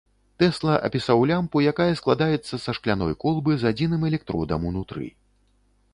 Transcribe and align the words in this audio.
Тэсла 0.43 0.77
апісаў 0.87 1.19
лямпу, 1.31 1.61
якая 1.73 1.87
складаецца 2.01 2.61
са 2.63 2.71
шкляной 2.77 3.15
колбы 3.27 3.51
з 3.65 3.75
адзіным 3.75 4.01
электродам 4.11 4.61
унутры. 4.71 5.05